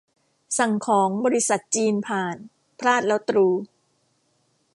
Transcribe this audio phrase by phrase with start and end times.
[0.57, 2.35] สั่งของบริษัทจีนผ่าน
[2.79, 3.47] พลาดแล้วตรู